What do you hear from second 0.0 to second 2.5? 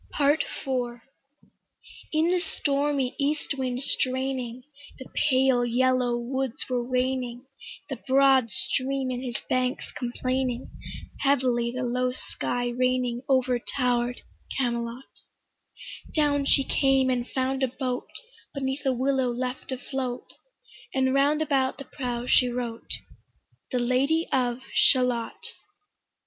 PART IV In the